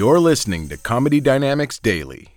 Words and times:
You're 0.00 0.18
listening 0.18 0.70
to 0.70 0.78
Comedy 0.78 1.20
Dynamics 1.20 1.78
Daily. 1.78 2.28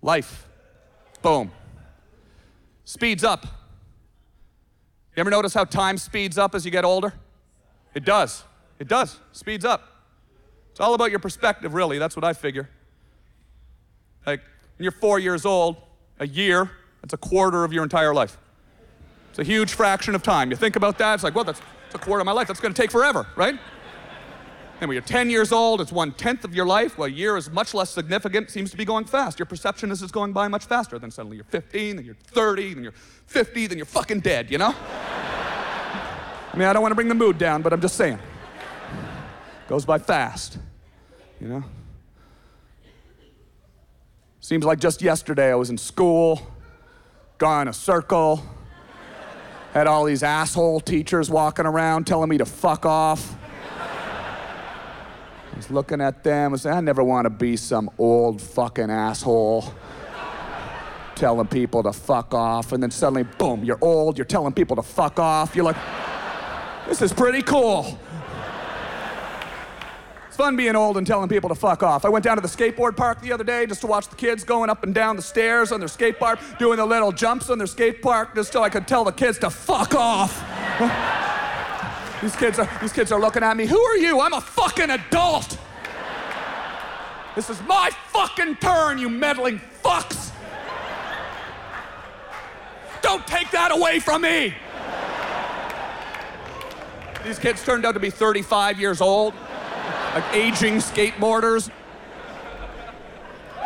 Life, 0.00 0.46
boom, 1.20 1.52
speeds 2.86 3.22
up. 3.24 3.44
You 3.44 3.50
ever 5.16 5.28
notice 5.28 5.52
how 5.52 5.64
time 5.64 5.98
speeds 5.98 6.38
up 6.38 6.54
as 6.54 6.64
you 6.64 6.70
get 6.70 6.86
older? 6.86 7.12
It 7.94 8.06
does. 8.06 8.42
It 8.78 8.88
does. 8.88 9.20
Speeds 9.32 9.66
up. 9.66 9.82
It's 10.70 10.80
all 10.80 10.94
about 10.94 11.10
your 11.10 11.20
perspective, 11.20 11.74
really. 11.74 11.98
That's 11.98 12.16
what 12.16 12.24
I 12.24 12.32
figure. 12.32 12.70
Like, 14.24 14.40
when 14.78 14.84
you're 14.84 14.92
four 14.92 15.18
years 15.18 15.44
old, 15.44 15.76
a 16.18 16.26
year, 16.26 16.70
that's 17.06 17.14
a 17.14 17.28
quarter 17.28 17.62
of 17.62 17.72
your 17.72 17.84
entire 17.84 18.12
life. 18.12 18.36
It's 19.30 19.38
a 19.38 19.44
huge 19.44 19.74
fraction 19.74 20.16
of 20.16 20.24
time. 20.24 20.50
You 20.50 20.56
think 20.56 20.74
about 20.74 20.98
that, 20.98 21.14
it's 21.14 21.22
like, 21.22 21.36
well, 21.36 21.44
that's, 21.44 21.60
that's 21.84 21.94
a 21.94 21.98
quarter 21.98 22.20
of 22.20 22.26
my 22.26 22.32
life. 22.32 22.48
That's 22.48 22.58
going 22.58 22.74
to 22.74 22.82
take 22.82 22.90
forever, 22.90 23.28
right? 23.36 23.56
And 24.80 24.88
when 24.88 24.96
you're 24.96 25.02
10 25.02 25.30
years 25.30 25.52
old, 25.52 25.80
it's 25.80 25.92
one 25.92 26.12
tenth 26.12 26.44
of 26.44 26.52
your 26.52 26.66
life. 26.66 26.98
Well, 26.98 27.06
a 27.06 27.10
year 27.10 27.36
is 27.36 27.48
much 27.48 27.74
less 27.74 27.90
significant, 27.90 28.50
seems 28.50 28.72
to 28.72 28.76
be 28.76 28.84
going 28.84 29.04
fast. 29.04 29.38
Your 29.38 29.46
perception 29.46 29.92
is 29.92 30.02
it's 30.02 30.10
going 30.10 30.32
by 30.32 30.48
much 30.48 30.66
faster. 30.66 30.98
Then 30.98 31.12
suddenly 31.12 31.36
you're 31.36 31.44
15, 31.44 31.96
then 31.96 32.04
you're 32.04 32.16
30, 32.16 32.74
then 32.74 32.82
you're 32.82 32.92
50, 33.26 33.68
then 33.68 33.78
you're 33.78 33.86
fucking 33.86 34.20
dead, 34.20 34.50
you 34.50 34.58
know? 34.58 34.74
I 34.74 36.56
mean, 36.56 36.66
I 36.66 36.72
don't 36.72 36.82
want 36.82 36.90
to 36.90 36.96
bring 36.96 37.08
the 37.08 37.14
mood 37.14 37.38
down, 37.38 37.62
but 37.62 37.72
I'm 37.72 37.80
just 37.80 37.96
saying. 37.96 38.18
Goes 39.68 39.84
by 39.84 39.98
fast, 39.98 40.58
you 41.40 41.46
know? 41.46 41.64
Seems 44.40 44.64
like 44.64 44.80
just 44.80 45.02
yesterday 45.02 45.52
I 45.52 45.54
was 45.54 45.70
in 45.70 45.78
school, 45.78 46.40
in 47.42 47.68
a 47.68 47.72
circle, 47.72 48.42
had 49.72 49.86
all 49.86 50.04
these 50.04 50.22
asshole 50.22 50.80
teachers 50.80 51.28
walking 51.30 51.66
around 51.66 52.06
telling 52.06 52.30
me 52.30 52.38
to 52.38 52.46
fuck 52.46 52.86
off. 52.86 53.36
I 55.52 55.56
was 55.56 55.70
looking 55.70 56.00
at 56.00 56.24
them 56.24 56.52
and 56.52 56.60
saying, 56.60 56.76
I 56.76 56.80
never 56.80 57.04
want 57.04 57.26
to 57.26 57.30
be 57.30 57.56
some 57.56 57.90
old 57.98 58.40
fucking 58.40 58.90
asshole 58.90 59.72
telling 61.14 61.46
people 61.46 61.82
to 61.82 61.92
fuck 61.92 62.34
off. 62.34 62.72
And 62.72 62.82
then 62.82 62.90
suddenly, 62.90 63.24
boom, 63.24 63.64
you're 63.64 63.78
old, 63.80 64.18
you're 64.18 64.24
telling 64.24 64.52
people 64.52 64.76
to 64.76 64.82
fuck 64.82 65.18
off. 65.18 65.54
You're 65.56 65.64
like, 65.64 65.76
this 66.88 67.00
is 67.02 67.12
pretty 67.12 67.42
cool. 67.42 67.98
It's 70.36 70.42
fun 70.42 70.54
being 70.54 70.76
old 70.76 70.98
and 70.98 71.06
telling 71.06 71.30
people 71.30 71.48
to 71.48 71.54
fuck 71.54 71.82
off. 71.82 72.04
I 72.04 72.10
went 72.10 72.22
down 72.22 72.36
to 72.36 72.42
the 72.42 72.46
skateboard 72.46 72.94
park 72.94 73.22
the 73.22 73.32
other 73.32 73.42
day 73.42 73.64
just 73.64 73.80
to 73.80 73.86
watch 73.86 74.06
the 74.08 74.16
kids 74.16 74.44
going 74.44 74.68
up 74.68 74.82
and 74.82 74.94
down 74.94 75.16
the 75.16 75.22
stairs 75.22 75.72
on 75.72 75.80
their 75.80 75.88
skate 75.88 76.18
park, 76.18 76.38
doing 76.58 76.76
the 76.76 76.84
little 76.84 77.10
jumps 77.10 77.48
on 77.48 77.56
their 77.56 77.66
skate 77.66 78.02
park, 78.02 78.34
just 78.34 78.52
so 78.52 78.62
I 78.62 78.68
could 78.68 78.86
tell 78.86 79.02
the 79.02 79.12
kids 79.12 79.38
to 79.38 79.48
fuck 79.48 79.94
off. 79.94 80.44
These 82.20 82.36
kids 82.36 82.58
are 82.58 82.68
these 82.82 82.92
kids 82.92 83.12
are 83.12 83.20
looking 83.20 83.42
at 83.42 83.56
me. 83.56 83.64
Who 83.64 83.80
are 83.80 83.96
you? 83.96 84.20
I'm 84.20 84.34
a 84.34 84.40
fucking 84.42 84.90
adult. 84.90 85.58
This 87.34 87.48
is 87.48 87.58
my 87.62 87.88
fucking 88.08 88.56
turn, 88.56 88.98
you 88.98 89.08
meddling 89.08 89.58
fucks. 89.82 90.32
Don't 93.00 93.26
take 93.26 93.50
that 93.52 93.72
away 93.72 94.00
from 94.00 94.20
me. 94.20 94.54
These 97.24 97.38
kids 97.38 97.64
turned 97.64 97.84
out 97.84 97.92
to 97.92 98.00
be 98.00 98.10
35 98.10 98.78
years 98.78 99.00
old, 99.00 99.34
aging 100.32 100.76
skateboarders. 100.76 101.70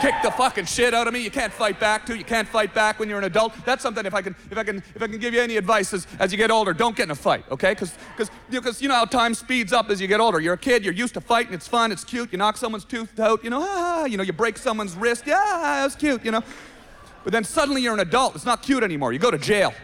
Kick 0.00 0.14
the 0.22 0.30
fucking 0.30 0.64
shit 0.64 0.94
out 0.94 1.06
of 1.06 1.12
me. 1.12 1.20
You 1.20 1.30
can't 1.30 1.52
fight 1.52 1.78
back 1.78 2.06
to. 2.06 2.16
You 2.16 2.24
can't 2.24 2.48
fight 2.48 2.72
back 2.72 2.98
when 2.98 3.10
you're 3.10 3.18
an 3.18 3.24
adult. 3.24 3.52
That's 3.66 3.82
something. 3.82 4.06
If 4.06 4.14
I 4.14 4.22
can, 4.22 4.34
if 4.50 4.56
I 4.56 4.64
can, 4.64 4.82
if 4.94 5.02
I 5.02 5.06
can 5.06 5.18
give 5.18 5.34
you 5.34 5.42
any 5.42 5.58
advice 5.58 5.92
as, 5.92 6.06
as 6.18 6.32
you 6.32 6.38
get 6.38 6.50
older, 6.50 6.72
don't 6.72 6.96
get 6.96 7.04
in 7.04 7.10
a 7.10 7.14
fight, 7.14 7.44
okay? 7.50 7.72
Because 7.72 7.92
because 8.16 8.30
because 8.48 8.80
you 8.80 8.88
know 8.88 8.94
how 8.94 9.04
time 9.04 9.34
speeds 9.34 9.74
up 9.74 9.90
as 9.90 10.00
you 10.00 10.06
get 10.06 10.18
older. 10.18 10.40
You're 10.40 10.54
a 10.54 10.58
kid. 10.58 10.84
You're 10.84 10.94
used 10.94 11.12
to 11.14 11.20
fighting. 11.20 11.52
It's 11.52 11.68
fun. 11.68 11.92
It's 11.92 12.02
cute. 12.02 12.32
You 12.32 12.38
knock 12.38 12.56
someone's 12.56 12.86
tooth 12.86 13.20
out. 13.20 13.44
You 13.44 13.50
know, 13.50 13.60
ah, 13.62 14.06
you 14.06 14.16
know, 14.16 14.22
you 14.22 14.32
break 14.32 14.56
someone's 14.56 14.94
wrist. 14.96 15.24
Yeah, 15.26 15.84
it's 15.84 15.96
cute. 15.96 16.24
You 16.24 16.30
know. 16.30 16.42
But 17.22 17.34
then 17.34 17.44
suddenly 17.44 17.82
you're 17.82 17.92
an 17.92 18.00
adult. 18.00 18.34
It's 18.34 18.46
not 18.46 18.62
cute 18.62 18.82
anymore. 18.82 19.12
You 19.12 19.18
go 19.18 19.30
to 19.30 19.38
jail. 19.38 19.74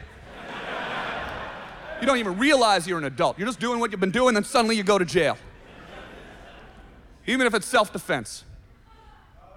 You 2.00 2.06
don't 2.06 2.18
even 2.18 2.38
realize 2.38 2.86
you're 2.86 2.98
an 2.98 3.04
adult. 3.04 3.38
You're 3.38 3.48
just 3.48 3.60
doing 3.60 3.80
what 3.80 3.90
you've 3.90 4.00
been 4.00 4.10
doing, 4.10 4.34
then 4.34 4.44
suddenly 4.44 4.76
you 4.76 4.82
go 4.82 4.98
to 4.98 5.04
jail. 5.04 5.38
Even 7.26 7.46
if 7.46 7.54
it's 7.54 7.66
self 7.66 7.92
defense. 7.92 8.44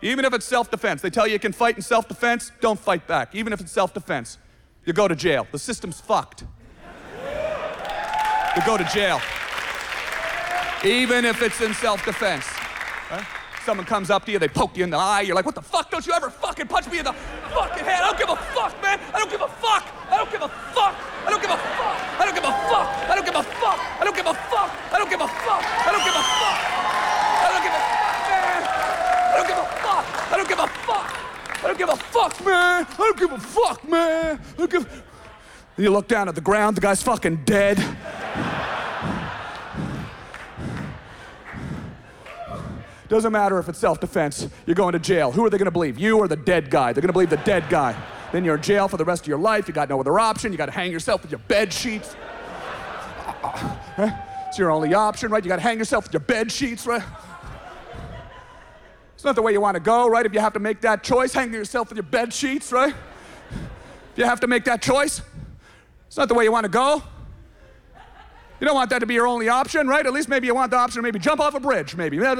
Even 0.02 0.26
if 0.26 0.34
it's 0.34 0.46
self 0.46 0.72
defense. 0.72 1.02
They 1.02 1.10
tell 1.10 1.28
you 1.28 1.34
you 1.34 1.40
can 1.40 1.54
fight 1.54 1.76
in 1.76 1.82
self 1.82 2.08
defense, 2.08 2.52
don't 2.62 2.80
fight 2.80 3.06
back. 3.08 3.36
Even 3.36 3.54
if 3.54 3.62
it's 3.62 3.72
self 3.72 3.94
defense, 3.94 4.38
you 4.86 4.94
go 4.94 5.08
to 5.08 5.16
jail. 5.16 5.48
The 5.52 5.60
system's 5.60 6.00
fucked. 6.00 6.44
You 8.56 8.66
go 8.66 8.78
to 8.78 8.84
jail. 8.86 9.22
Even 10.84 11.26
if 11.26 11.42
it's 11.42 11.62
in 11.62 11.74
self 11.74 12.04
defense. 12.06 12.46
Right? 13.12 13.26
Someone 13.66 13.86
comes 13.86 14.10
up 14.10 14.26
to 14.26 14.32
you, 14.32 14.40
they 14.40 14.48
poke 14.48 14.78
you 14.78 14.84
in 14.84 14.90
the 14.90 14.98
eye, 14.98 15.22
you're 15.22 15.36
like, 15.36 15.46
what 15.46 15.54
the 15.54 15.62
fuck? 15.62 15.92
Don't 15.92 16.06
you 16.08 16.14
ever 16.14 16.30
fucking 16.30 16.68
punch 16.68 16.90
me 16.90 17.00
in 17.00 17.06
the 17.06 17.14
fucking 17.14 17.84
head. 17.84 18.02
I 18.02 18.10
don't 18.10 18.18
give 18.18 18.30
a 18.30 18.36
fuck, 18.36 18.82
man. 18.82 19.00
I 19.14 19.20
don't 19.20 19.30
give 19.30 19.42
a 19.42 19.48
fuck. 19.48 19.84
I 20.10 20.18
don't 20.18 20.32
give 20.32 20.42
a 20.42 20.48
fuck. 20.48 20.96
I 21.26 21.30
don't 21.30 21.42
give 21.42 21.52
a 21.52 21.58
fuck. 21.58 21.94
I 22.18 22.26
don't 22.26 22.36
give 22.36 22.46
a 22.46 22.54
fuck. 22.72 22.88
I 23.10 23.14
don't 23.14 23.26
give 23.26 23.36
a 23.36 23.44
fuck. 23.44 23.78
I 24.00 24.06
don't 24.06 24.16
give 24.16 24.26
a 24.26 24.34
fuck. 24.34 24.70
I 24.90 24.98
don't 24.98 25.10
give 25.10 25.22
a 25.22 25.28
fuck. 25.28 25.62
I 25.70 25.88
don't 25.92 26.00
give 26.00 26.16
a 26.16 26.24
fuck. 26.24 26.62
I 27.30 27.50
don't 27.52 27.62
give 27.62 27.70
a 27.70 27.82
fuck, 27.86 28.16
man. 28.40 28.62
I 29.30 29.38
don't 29.38 29.48
give 29.50 29.60
a 29.60 29.68
fuck. 29.84 30.06
I 30.32 30.38
don't 30.38 30.50
give 30.50 30.60
a 30.60 30.68
fuck. 30.88 31.08
I 31.60 31.68
don't 31.68 31.69
give 31.80 31.90
a 31.90 31.96
fuck, 31.96 32.46
man. 32.46 32.86
I 32.90 32.96
don't 32.98 33.18
give 33.18 33.32
a 33.32 33.40
fuck, 33.40 33.88
man. 33.88 34.40
I 34.40 34.58
don't 34.58 34.70
give. 34.70 35.04
You 35.78 35.92
look 35.92 36.08
down 36.08 36.28
at 36.28 36.36
the 36.36 36.42
ground, 36.42 36.76
the 36.78 36.82
guy's 36.82 37.02
fucking 37.02 37.44
dead. 37.46 37.78
Doesn't 43.08 43.32
matter 43.32 43.58
if 43.58 43.70
it's 43.70 43.80
self 43.80 44.00
defense, 44.00 44.48
you're 44.68 44.76
going 44.76 44.94
to 44.94 45.00
jail. 45.00 45.32
Who 45.32 45.44
are 45.46 45.50
they 45.50 45.58
going 45.58 45.66
to 45.66 45.72
believe? 45.72 45.98
You 45.98 46.20
or 46.20 46.28
the 46.28 46.36
dead 46.36 46.70
guy? 46.70 46.94
They're 46.94 47.02
going 47.02 47.08
to 47.08 47.14
believe 47.14 47.32
the 47.32 47.38
dead 47.38 47.68
guy. 47.70 47.96
Then 48.32 48.46
you're 48.46 48.56
in 48.56 48.62
jail 48.62 48.88
for 48.88 48.98
the 48.98 49.06
rest 49.06 49.24
of 49.24 49.28
your 49.28 49.40
life. 49.40 49.68
You 49.68 49.74
got 49.74 49.90
no 49.90 50.00
other 50.00 50.20
option. 50.20 50.52
You 50.52 50.58
got 50.58 50.68
to 50.68 50.72
hang 50.72 50.92
yourself 50.92 51.24
with 51.24 51.32
your 51.32 51.40
bed 51.40 51.74
sheets. 51.74 52.16
It's 54.50 54.58
your 54.58 54.72
only 54.72 54.96
option, 54.96 55.30
right? 55.30 55.44
You 55.44 55.48
got 55.50 55.58
to 55.58 55.62
hang 55.62 55.78
yourself 55.78 56.06
with 56.06 56.14
your 56.14 56.22
bed 56.22 56.52
sheets, 56.52 56.88
right? 56.88 57.04
It's 59.20 59.26
not 59.26 59.36
the 59.36 59.42
way 59.42 59.52
you 59.52 59.60
want 59.60 59.76
to 59.76 59.82
go, 59.82 60.08
right? 60.08 60.26
If 60.26 60.34
you 60.34 60.40
have 60.40 60.54
to 60.54 60.62
make 60.62 60.80
that 60.80 61.04
choice, 61.04 61.34
hang 61.34 61.52
yourself 61.52 61.90
with 61.90 61.98
your 61.98 62.04
bed 62.04 62.34
sheets, 62.34 62.72
right? 62.72 62.96
If 63.52 64.18
you 64.18 64.24
have 64.24 64.40
to 64.40 64.48
make 64.48 64.64
that 64.64 64.82
choice, 64.82 65.22
it's 66.08 66.16
not 66.16 66.30
the 66.30 66.34
way 66.34 66.46
you 66.46 66.54
want 66.54 66.64
to 66.64 66.70
go. 66.70 67.04
You 68.62 68.66
don't 68.66 68.76
want 68.76 68.90
that 68.92 69.00
to 69.00 69.06
be 69.06 69.16
your 69.16 69.28
only 69.28 69.50
option, 69.50 69.90
right? 69.90 70.06
At 70.06 70.14
least 70.14 70.30
maybe 70.30 70.48
you 70.48 70.56
want 70.56 70.72
the 70.72 70.78
option 70.78 71.00
to 71.00 71.02
maybe 71.02 71.20
jump 71.20 71.42
off 71.42 71.54
a 71.54 71.60
bridge, 71.60 71.98
maybe. 71.98 72.18
No, 72.18 72.38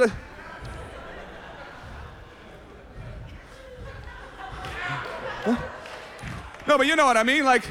but 6.66 6.86
you 6.86 6.96
know 6.96 7.04
what 7.04 7.18
I 7.18 7.22
mean. 7.22 7.44
Like, 7.44 7.64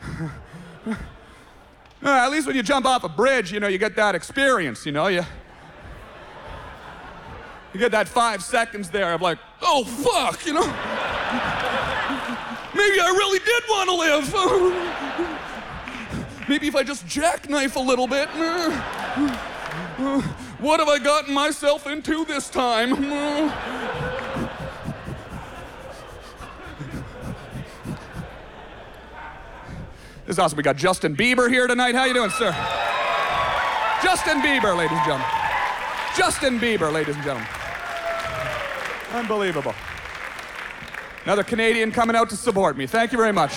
at 2.02 2.30
least 2.30 2.46
when 2.46 2.56
you 2.56 2.62
jump 2.62 2.86
off 2.86 3.04
a 3.04 3.10
bridge, 3.10 3.52
you 3.52 3.60
know, 3.60 3.68
you 3.68 3.76
get 3.76 3.94
that 3.96 4.14
experience, 4.14 4.86
you 4.86 4.92
know, 4.92 5.08
you, 5.08 5.26
you 7.72 7.80
get 7.80 7.92
that 7.92 8.08
five 8.08 8.42
seconds 8.42 8.90
there 8.90 9.12
of 9.12 9.22
like, 9.22 9.38
oh, 9.62 9.84
fuck, 9.84 10.44
you 10.46 10.54
know. 10.54 10.66
Maybe 12.74 13.00
I 13.00 13.08
really 13.08 13.38
did 13.40 13.62
want 13.68 13.88
to 13.88 13.94
live. 13.96 14.34
Maybe 16.48 16.68
if 16.68 16.76
I 16.76 16.82
just 16.82 17.06
jackknife 17.06 17.76
a 17.76 17.80
little 17.80 18.06
bit. 18.06 18.28
What 20.60 20.80
have 20.80 20.88
I 20.88 20.98
gotten 20.98 21.32
myself 21.32 21.86
into 21.86 22.24
this 22.24 22.50
time? 22.50 23.12
This 30.26 30.34
is 30.34 30.40
awesome. 30.40 30.58
We 30.58 30.62
got 30.62 30.76
Justin 30.76 31.16
Bieber 31.16 31.48
here 31.48 31.66
tonight. 31.66 31.94
How 31.94 32.04
you 32.04 32.12
doing, 32.12 32.28
sir? 32.28 32.50
Justin 34.02 34.42
Bieber, 34.42 34.76
ladies 34.76 34.98
and 34.98 35.06
gentlemen. 35.06 35.26
Justin 36.14 36.60
Bieber, 36.60 36.92
ladies 36.92 37.14
and 37.14 37.24
gentlemen. 37.24 37.48
Unbelievable. 39.12 39.74
Another 41.24 41.42
Canadian 41.42 41.92
coming 41.92 42.16
out 42.16 42.30
to 42.30 42.36
support 42.36 42.76
me. 42.76 42.86
Thank 42.86 43.12
you 43.12 43.18
very 43.18 43.32
much. 43.32 43.52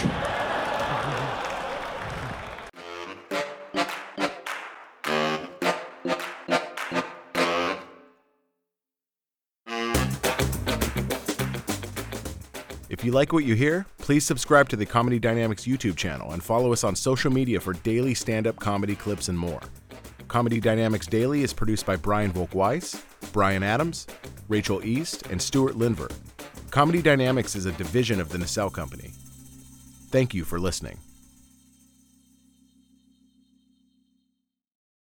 If 12.89 13.05
you 13.05 13.11
like 13.11 13.33
what 13.33 13.45
you 13.45 13.55
hear, 13.55 13.87
please 13.97 14.25
subscribe 14.25 14.69
to 14.69 14.75
the 14.75 14.85
Comedy 14.85 15.17
Dynamics 15.17 15.63
YouTube 15.63 15.95
channel 15.95 16.33
and 16.33 16.43
follow 16.43 16.71
us 16.71 16.83
on 16.83 16.95
social 16.95 17.31
media 17.31 17.59
for 17.59 17.73
daily 17.73 18.13
stand 18.13 18.45
up 18.45 18.59
comedy 18.59 18.95
clips 18.95 19.27
and 19.27 19.39
more. 19.39 19.61
Comedy 20.31 20.61
Dynamics 20.61 21.07
Daily 21.07 21.43
is 21.43 21.51
produced 21.51 21.85
by 21.85 21.97
Brian 21.97 22.31
Volk-Weiss, 22.31 23.03
Brian 23.33 23.63
Adams, 23.63 24.07
Rachel 24.47 24.81
East, 24.81 25.27
and 25.27 25.41
Stuart 25.41 25.73
Linver. 25.73 26.09
Comedy 26.69 27.01
Dynamics 27.01 27.53
is 27.53 27.65
a 27.65 27.73
division 27.73 28.21
of 28.21 28.29
the 28.29 28.37
Nacelle 28.37 28.69
Company. 28.69 29.11
Thank 30.09 30.33
you 30.33 30.45
for 30.45 30.57
listening. 30.57 30.99